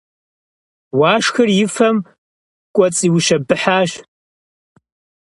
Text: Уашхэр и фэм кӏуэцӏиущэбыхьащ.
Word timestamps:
Уашхэр 0.99 1.49
и 1.63 1.65
фэм 1.75 1.97
кӏуэцӏиущэбыхьащ. 2.75 3.91